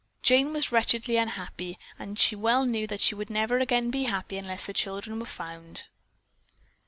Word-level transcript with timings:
Jane 0.23 0.51
was 0.51 0.71
wretchedly 0.71 1.15
unhappy 1.17 1.77
and 1.99 2.17
she 2.19 2.35
well 2.35 2.65
knew 2.65 2.87
that 2.87 3.01
she 3.01 3.15
never 3.29 3.59
again 3.59 3.83
would 3.85 3.91
be 3.91 4.05
happy 4.05 4.39
unless 4.39 4.65
the 4.65 4.73
children 4.73 5.19
were 5.19 5.27
found. 5.27 5.83